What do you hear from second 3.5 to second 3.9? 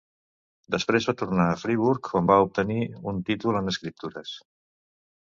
en